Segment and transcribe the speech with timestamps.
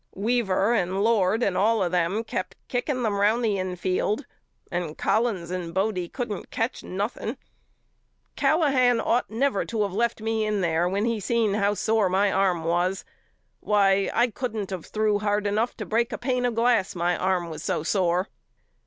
[0.15, 4.25] Weaver and Lord and all of them kept kicking them round the infield
[4.71, 7.37] and Collins and Bodie couldn't catch nothing.
[8.35, 12.31] Callahan ought never to of left me in there when he seen how sore my
[12.31, 13.05] arm was.
[13.59, 17.51] Why, I couldn't of threw hard enough to break a pain of glass my arm
[17.51, 18.27] was so sore.